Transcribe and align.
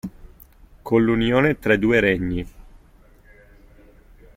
Con 0.81 1.03
l'unione 1.03 1.59
tra 1.59 1.75
i 1.75 1.77
due 1.77 1.99
regni. 1.99 2.47